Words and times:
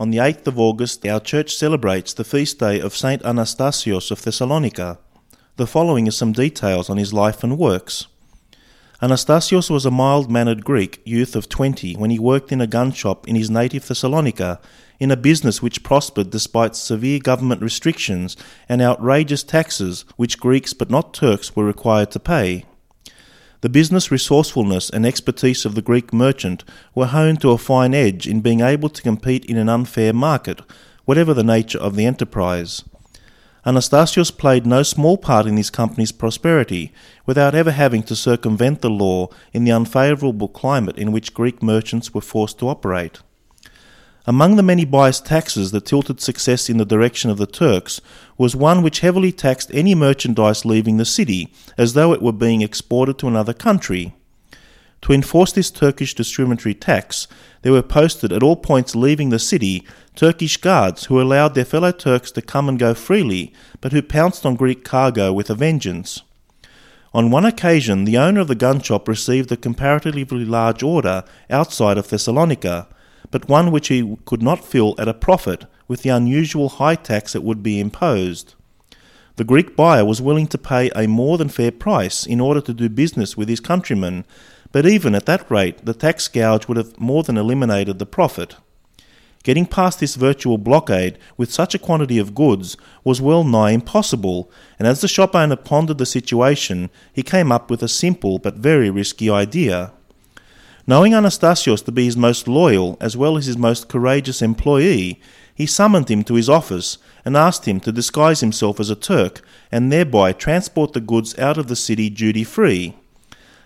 on 0.00 0.08
the 0.08 0.16
8th 0.16 0.46
of 0.46 0.58
August, 0.58 1.06
our 1.06 1.20
church 1.20 1.54
celebrates 1.54 2.14
the 2.14 2.24
feast 2.24 2.58
day 2.58 2.80
of 2.80 2.96
Saint 2.96 3.22
Anastasios 3.22 4.10
of 4.10 4.22
Thessalonica. 4.22 4.98
The 5.56 5.66
following 5.66 6.08
are 6.08 6.10
some 6.10 6.32
details 6.32 6.88
on 6.88 6.96
his 6.96 7.12
life 7.12 7.44
and 7.44 7.58
works. 7.58 8.06
Anastasios 9.02 9.68
was 9.68 9.84
a 9.84 9.90
mild 9.90 10.30
mannered 10.30 10.64
Greek 10.64 11.02
youth 11.04 11.36
of 11.36 11.50
20 11.50 11.96
when 11.96 12.08
he 12.08 12.18
worked 12.18 12.50
in 12.50 12.62
a 12.62 12.66
gun 12.66 12.92
shop 12.92 13.28
in 13.28 13.36
his 13.36 13.50
native 13.50 13.86
Thessalonica, 13.86 14.58
in 14.98 15.10
a 15.10 15.18
business 15.18 15.60
which 15.60 15.82
prospered 15.82 16.30
despite 16.30 16.76
severe 16.76 17.18
government 17.18 17.60
restrictions 17.60 18.38
and 18.70 18.80
outrageous 18.80 19.42
taxes 19.42 20.06
which 20.16 20.40
Greeks 20.40 20.72
but 20.72 20.90
not 20.90 21.12
Turks 21.12 21.54
were 21.54 21.66
required 21.66 22.10
to 22.12 22.18
pay. 22.18 22.64
The 23.62 23.68
business 23.68 24.10
resourcefulness 24.10 24.88
and 24.88 25.04
expertise 25.04 25.66
of 25.66 25.74
the 25.74 25.82
Greek 25.82 26.14
merchant 26.14 26.64
were 26.94 27.06
honed 27.06 27.42
to 27.42 27.50
a 27.50 27.58
fine 27.58 27.92
edge 27.92 28.26
in 28.26 28.40
being 28.40 28.60
able 28.60 28.88
to 28.88 29.02
compete 29.02 29.44
in 29.44 29.58
an 29.58 29.68
unfair 29.68 30.14
market, 30.14 30.62
whatever 31.04 31.34
the 31.34 31.44
nature 31.44 31.78
of 31.78 31.94
the 31.94 32.06
enterprise. 32.06 32.84
Anastasios 33.66 34.30
played 34.30 34.64
no 34.64 34.82
small 34.82 35.18
part 35.18 35.44
in 35.44 35.58
his 35.58 35.68
company's 35.68 36.12
prosperity, 36.12 36.90
without 37.26 37.54
ever 37.54 37.70
having 37.70 38.02
to 38.04 38.16
circumvent 38.16 38.80
the 38.80 38.88
law 38.88 39.28
in 39.52 39.64
the 39.64 39.70
unfavourable 39.70 40.48
climate 40.48 40.96
in 40.96 41.12
which 41.12 41.34
Greek 41.34 41.62
merchants 41.62 42.14
were 42.14 42.22
forced 42.22 42.58
to 42.58 42.68
operate. 42.68 43.20
Among 44.26 44.56
the 44.56 44.62
many 44.62 44.84
biased 44.84 45.24
taxes 45.24 45.70
that 45.70 45.86
tilted 45.86 46.20
success 46.20 46.68
in 46.68 46.76
the 46.76 46.84
direction 46.84 47.30
of 47.30 47.38
the 47.38 47.46
Turks 47.46 48.00
was 48.36 48.54
one 48.54 48.82
which 48.82 49.00
heavily 49.00 49.32
taxed 49.32 49.70
any 49.72 49.94
merchandise 49.94 50.64
leaving 50.64 50.98
the 50.98 51.06
city, 51.06 51.52
as 51.78 51.94
though 51.94 52.12
it 52.12 52.20
were 52.20 52.32
being 52.32 52.60
exported 52.60 53.18
to 53.18 53.28
another 53.28 53.54
country. 53.54 54.14
To 55.02 55.14
enforce 55.14 55.52
this 55.52 55.70
Turkish 55.70 56.14
discriminatory 56.14 56.74
tax, 56.74 57.26
there 57.62 57.72
were 57.72 57.82
posted 57.82 58.32
at 58.32 58.42
all 58.42 58.56
points 58.56 58.94
leaving 58.94 59.30
the 59.30 59.38
city 59.38 59.86
Turkish 60.14 60.58
guards 60.58 61.06
who 61.06 61.20
allowed 61.20 61.54
their 61.54 61.64
fellow 61.64 61.90
Turks 61.90 62.30
to 62.32 62.42
come 62.42 62.68
and 62.68 62.78
go 62.78 62.92
freely, 62.92 63.54
but 63.80 63.92
who 63.92 64.02
pounced 64.02 64.44
on 64.44 64.56
Greek 64.56 64.84
cargo 64.84 65.32
with 65.32 65.48
a 65.48 65.54
vengeance. 65.54 66.20
On 67.14 67.30
one 67.30 67.46
occasion, 67.46 68.04
the 68.04 68.18
owner 68.18 68.40
of 68.40 68.48
the 68.48 68.54
gun 68.54 68.80
shop 68.80 69.08
received 69.08 69.50
a 69.50 69.56
comparatively 69.56 70.44
large 70.44 70.82
order 70.82 71.24
outside 71.48 71.96
of 71.96 72.08
Thessalonica 72.08 72.86
but 73.30 73.48
one 73.48 73.70
which 73.70 73.88
he 73.88 74.16
could 74.24 74.42
not 74.42 74.64
fill 74.64 74.94
at 74.98 75.08
a 75.08 75.14
profit 75.14 75.64
with 75.88 76.02
the 76.02 76.10
unusual 76.10 76.68
high 76.68 76.94
tax 76.94 77.32
that 77.32 77.42
would 77.42 77.62
be 77.62 77.80
imposed. 77.80 78.54
The 79.36 79.44
Greek 79.44 79.74
buyer 79.74 80.04
was 80.04 80.20
willing 80.20 80.46
to 80.48 80.58
pay 80.58 80.90
a 80.94 81.06
more 81.06 81.38
than 81.38 81.48
fair 81.48 81.72
price 81.72 82.26
in 82.26 82.40
order 82.40 82.60
to 82.60 82.74
do 82.74 82.88
business 82.88 83.36
with 83.36 83.48
his 83.48 83.60
countrymen, 83.60 84.24
but 84.72 84.86
even 84.86 85.14
at 85.14 85.26
that 85.26 85.50
rate 85.50 85.84
the 85.84 85.94
tax 85.94 86.28
gouge 86.28 86.68
would 86.68 86.76
have 86.76 86.98
more 87.00 87.22
than 87.22 87.38
eliminated 87.38 87.98
the 87.98 88.06
profit. 88.06 88.56
Getting 89.42 89.64
past 89.64 90.00
this 90.00 90.16
virtual 90.16 90.58
blockade 90.58 91.18
with 91.38 91.50
such 91.50 91.74
a 91.74 91.78
quantity 91.78 92.18
of 92.18 92.34
goods 92.34 92.76
was 93.02 93.22
well 93.22 93.42
nigh 93.42 93.70
impossible, 93.70 94.50
and 94.78 94.86
as 94.86 95.00
the 95.00 95.08
shop 95.08 95.34
owner 95.34 95.56
pondered 95.56 95.96
the 95.96 96.04
situation, 96.04 96.90
he 97.12 97.22
came 97.22 97.50
up 97.50 97.70
with 97.70 97.82
a 97.82 97.88
simple 97.88 98.38
but 98.38 98.56
very 98.56 98.90
risky 98.90 99.30
idea. 99.30 99.92
Knowing 100.86 101.12
Anastasios 101.12 101.84
to 101.84 101.92
be 101.92 102.04
his 102.04 102.16
most 102.16 102.48
loyal 102.48 102.96
as 103.00 103.16
well 103.16 103.36
as 103.36 103.46
his 103.46 103.58
most 103.58 103.88
courageous 103.88 104.40
employee, 104.40 105.20
he 105.54 105.66
summoned 105.66 106.08
him 106.08 106.24
to 106.24 106.34
his 106.34 106.48
office 106.48 106.96
and 107.24 107.36
asked 107.36 107.66
him 107.66 107.80
to 107.80 107.92
disguise 107.92 108.40
himself 108.40 108.80
as 108.80 108.88
a 108.88 108.96
Turk 108.96 109.42
and 109.70 109.92
thereby 109.92 110.32
transport 110.32 110.94
the 110.94 111.00
goods 111.00 111.38
out 111.38 111.58
of 111.58 111.66
the 111.68 111.76
city 111.76 112.08
duty 112.08 112.44
free. 112.44 112.96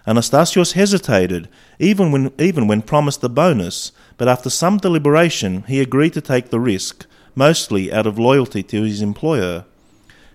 Anastasios 0.06 0.72
hesitated, 0.72 1.48
even 1.78 2.12
when, 2.12 2.32
even 2.38 2.66
when 2.66 2.82
promised 2.82 3.24
a 3.24 3.28
bonus, 3.28 3.92
but 4.18 4.28
after 4.28 4.50
some 4.50 4.76
deliberation 4.76 5.62
he 5.62 5.80
agreed 5.80 6.12
to 6.12 6.20
take 6.20 6.50
the 6.50 6.60
risk, 6.60 7.06
mostly 7.34 7.92
out 7.92 8.06
of 8.06 8.18
loyalty 8.18 8.62
to 8.62 8.82
his 8.82 9.00
employer. 9.00 9.64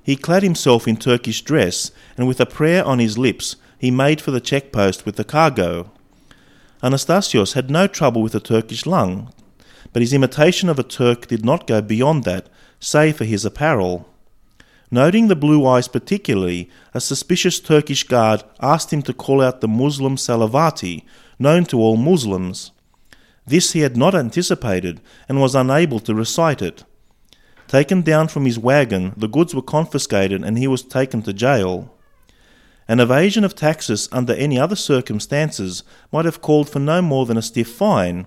He 0.01 0.15
clad 0.15 0.41
himself 0.41 0.87
in 0.87 0.97
Turkish 0.97 1.43
dress, 1.43 1.91
and 2.17 2.27
with 2.27 2.39
a 2.39 2.45
prayer 2.45 2.83
on 2.83 2.99
his 2.99 3.17
lips, 3.17 3.57
he 3.77 3.91
made 3.91 4.21
for 4.21 4.31
the 4.31 4.41
check 4.41 4.71
post 4.71 5.05
with 5.05 5.17
the 5.17 5.23
cargo. 5.23 5.91
Anastasios 6.81 7.53
had 7.53 7.69
no 7.69 7.87
trouble 7.87 8.21
with 8.21 8.31
the 8.31 8.39
Turkish 8.39 8.85
lung, 8.85 9.33
but 9.91 10.01
his 10.01 10.13
imitation 10.13 10.69
of 10.69 10.79
a 10.79 10.83
Turk 10.83 11.27
did 11.27 11.43
not 11.43 11.67
go 11.67 11.81
beyond 11.81 12.23
that, 12.23 12.47
save 12.79 13.17
for 13.17 13.25
his 13.25 13.43
apparel. 13.43 14.07
Noting 14.91 15.27
the 15.27 15.35
blue 15.35 15.67
eyes 15.67 15.87
particularly, 15.87 16.69
a 16.93 17.01
suspicious 17.01 17.59
Turkish 17.59 18.03
guard 18.03 18.43
asked 18.61 18.91
him 18.91 19.01
to 19.03 19.13
call 19.13 19.41
out 19.41 19.61
the 19.61 19.67
Muslim 19.67 20.15
Salavati, 20.15 21.03
known 21.37 21.65
to 21.65 21.79
all 21.79 21.97
Muslims. 21.97 22.71
This 23.45 23.73
he 23.73 23.81
had 23.81 23.97
not 23.97 24.15
anticipated 24.15 25.01
and 25.27 25.41
was 25.41 25.55
unable 25.55 25.99
to 26.01 26.15
recite 26.15 26.61
it. 26.61 26.85
Taken 27.67 28.01
down 28.01 28.29
from 28.29 28.45
his 28.45 28.57
wagon, 28.57 29.13
the 29.15 29.27
goods 29.27 29.53
were 29.53 29.61
confiscated 29.61 30.43
and 30.43 30.57
he 30.57 30.67
was 30.67 30.81
taken 30.81 31.21
to 31.23 31.33
jail. 31.33 31.93
An 32.89 32.99
evasion 32.99 33.43
of 33.43 33.53
taxes 33.53 34.09
under 34.11 34.33
any 34.33 34.57
other 34.57 34.75
circumstances 34.75 35.83
might 36.11 36.25
have 36.25 36.41
called 36.41 36.67
for 36.67 36.79
no 36.79 37.03
more 37.03 37.27
than 37.27 37.37
a 37.37 37.41
stiff 37.43 37.67
fine, 37.67 38.25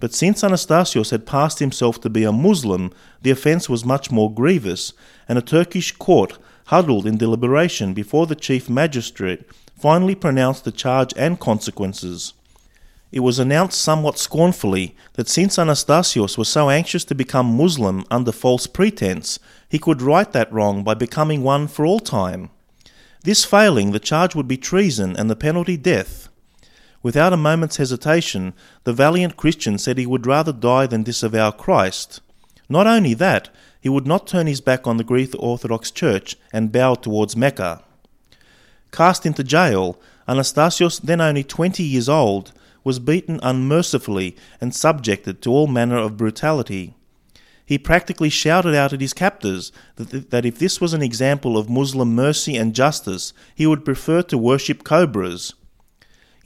but 0.00 0.14
since 0.14 0.42
Anastasios 0.42 1.10
had 1.10 1.26
passed 1.26 1.58
himself 1.58 2.00
to 2.00 2.08
be 2.08 2.24
a 2.24 2.32
Muslim, 2.32 2.90
the 3.20 3.30
offence 3.30 3.68
was 3.68 3.84
much 3.84 4.10
more 4.10 4.32
grievous, 4.32 4.94
and 5.28 5.36
a 5.38 5.42
Turkish 5.42 5.92
court, 5.92 6.38
huddled 6.68 7.06
in 7.06 7.18
deliberation 7.18 7.92
before 7.92 8.26
the 8.26 8.34
chief 8.34 8.70
magistrate, 8.70 9.44
finally 9.78 10.14
pronounced 10.14 10.64
the 10.64 10.72
charge 10.72 11.12
and 11.14 11.38
consequences. 11.38 12.32
It 13.12 13.20
was 13.20 13.38
announced 13.38 13.78
somewhat 13.78 14.18
scornfully 14.18 14.96
that 15.14 15.28
since 15.28 15.58
Anastasios 15.58 16.38
was 16.38 16.48
so 16.48 16.70
anxious 16.70 17.04
to 17.04 17.14
become 17.14 17.58
Muslim 17.58 18.06
under 18.10 18.32
false 18.32 18.66
pretense, 18.66 19.38
he 19.68 19.78
could 19.78 20.00
right 20.00 20.32
that 20.32 20.50
wrong 20.50 20.82
by 20.82 20.94
becoming 20.94 21.42
one 21.42 21.68
for 21.68 21.84
all 21.84 22.00
time. 22.00 22.48
This 23.22 23.44
failing, 23.44 23.92
the 23.92 23.98
charge 23.98 24.34
would 24.34 24.48
be 24.48 24.56
treason 24.56 25.16
and 25.16 25.28
the 25.28 25.36
penalty 25.36 25.76
death. 25.76 26.28
Without 27.02 27.32
a 27.32 27.36
moment's 27.36 27.76
hesitation, 27.76 28.54
the 28.84 28.92
valiant 28.92 29.36
Christian 29.36 29.78
said 29.78 29.98
he 29.98 30.06
would 30.06 30.26
rather 30.26 30.52
die 30.52 30.86
than 30.86 31.02
disavow 31.02 31.50
Christ. 31.50 32.20
Not 32.68 32.86
only 32.86 33.14
that, 33.14 33.48
he 33.80 33.88
would 33.88 34.06
not 34.06 34.26
turn 34.26 34.46
his 34.46 34.60
back 34.60 34.86
on 34.86 34.96
the 34.96 35.04
Greek 35.04 35.32
Orthodox 35.38 35.90
Church 35.90 36.36
and 36.52 36.72
bow 36.72 36.94
towards 36.94 37.36
Mecca. 37.36 37.82
Cast 38.90 39.24
into 39.24 39.44
jail, 39.44 40.00
Anastasios, 40.26 41.00
then 41.00 41.20
only 41.20 41.44
twenty 41.44 41.84
years 41.84 42.08
old, 42.08 42.52
was 42.84 42.98
beaten 42.98 43.38
unmercifully 43.42 44.36
and 44.60 44.74
subjected 44.74 45.40
to 45.42 45.50
all 45.50 45.66
manner 45.66 45.98
of 45.98 46.16
brutality. 46.16 46.94
He 47.68 47.76
practically 47.76 48.30
shouted 48.30 48.74
out 48.74 48.94
at 48.94 49.02
his 49.02 49.12
captors 49.12 49.72
that, 49.96 50.30
that 50.30 50.46
if 50.46 50.58
this 50.58 50.80
was 50.80 50.94
an 50.94 51.02
example 51.02 51.58
of 51.58 51.68
Muslim 51.68 52.14
mercy 52.14 52.56
and 52.56 52.74
justice, 52.74 53.34
he 53.54 53.66
would 53.66 53.84
prefer 53.84 54.22
to 54.22 54.38
worship 54.38 54.84
cobras. 54.84 55.52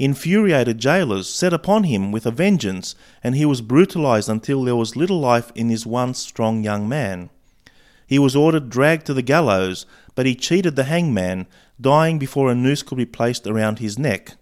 Infuriated 0.00 0.78
jailers 0.78 1.28
set 1.28 1.52
upon 1.52 1.84
him 1.84 2.10
with 2.10 2.26
a 2.26 2.32
vengeance, 2.32 2.96
and 3.22 3.36
he 3.36 3.44
was 3.44 3.60
brutalized 3.60 4.28
until 4.28 4.64
there 4.64 4.74
was 4.74 4.96
little 4.96 5.20
life 5.20 5.52
in 5.54 5.68
his 5.68 5.86
once 5.86 6.18
strong 6.18 6.64
young 6.64 6.88
man. 6.88 7.30
He 8.04 8.18
was 8.18 8.34
ordered 8.34 8.68
dragged 8.68 9.06
to 9.06 9.14
the 9.14 9.22
gallows, 9.22 9.86
but 10.16 10.26
he 10.26 10.34
cheated 10.34 10.74
the 10.74 10.90
hangman, 10.90 11.46
dying 11.80 12.18
before 12.18 12.50
a 12.50 12.54
noose 12.56 12.82
could 12.82 12.98
be 12.98 13.06
placed 13.06 13.46
around 13.46 13.78
his 13.78 13.96
neck. 13.96 14.34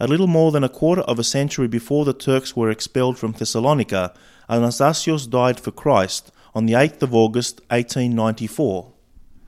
A 0.00 0.08
little 0.08 0.26
more 0.26 0.50
than 0.50 0.64
a 0.64 0.68
quarter 0.68 1.02
of 1.02 1.18
a 1.18 1.24
century 1.24 1.68
before 1.68 2.04
the 2.04 2.12
Turks 2.12 2.56
were 2.56 2.70
expelled 2.70 3.16
from 3.16 3.32
Thessalonica, 3.32 4.12
Anastasios 4.48 5.28
died 5.28 5.60
for 5.60 5.70
Christ 5.70 6.32
on 6.54 6.66
the 6.66 6.72
8th 6.72 7.02
of 7.02 7.14
August 7.14 7.60
1894. 7.70 8.93